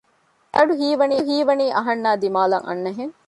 [0.55, 0.73] އެ އަޑު
[1.27, 3.13] ހީވަނީ އަހަންނާއި ދިމާލަށް އަންނަހެން